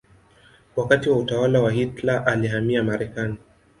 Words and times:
Wakati 0.75 1.09
wa 1.09 1.17
utawala 1.17 1.61
wa 1.61 1.71
Hitler 1.71 2.23
alihamia 2.25 2.83
Marekani. 2.83 3.37